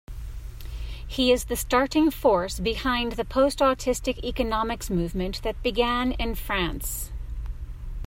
[1.07, 7.11] He is the starting force behind the Post-autistic economics movement that began in France.